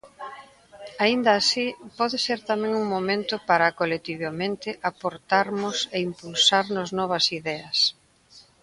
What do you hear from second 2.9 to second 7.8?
momento para colectivamente aportarmos e impulsarmos novas ideas.